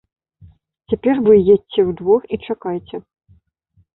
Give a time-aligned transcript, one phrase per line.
[0.93, 2.95] Цяпер вы едзьце ў двор і чакайце.